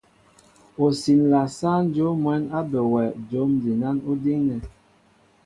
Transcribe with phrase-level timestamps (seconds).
[0.83, 4.55] Ó siǹla sáŋ dyów mwɛ̌n á be wɛ jǒm jinán ó díŋnɛ.